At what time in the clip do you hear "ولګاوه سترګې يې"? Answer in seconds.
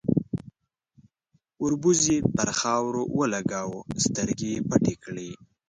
3.17-4.59